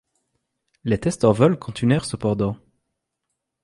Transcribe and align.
Les 0.83 0.97
tests 0.99 1.23
en 1.25 1.31
vol 1.31 1.59
continuèrent 1.59 2.05
cependant. 2.05 2.57